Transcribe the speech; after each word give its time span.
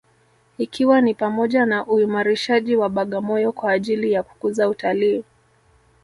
Ikiwa 0.57 1.01
ni 1.01 1.13
pamoja 1.13 1.65
na 1.65 1.85
uimarishaji 1.87 2.75
wa 2.75 2.89
Bagamoyo 2.89 3.51
kwa 3.51 3.71
ajili 3.71 4.11
ya 4.11 4.23
kukuza 4.23 4.69
utalii 4.69 5.23